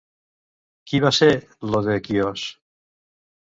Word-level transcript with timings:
Qui 0.91 1.01
va 1.03 1.11
ser 1.19 1.29
Ió 1.37 1.85
de 1.91 2.01
Quios? 2.09 2.51